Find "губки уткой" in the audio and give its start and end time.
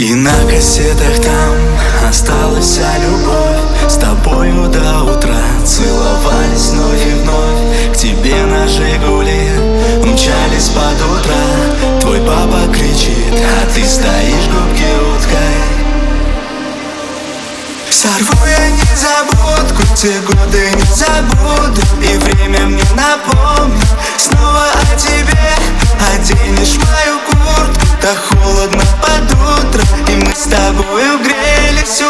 14.48-15.60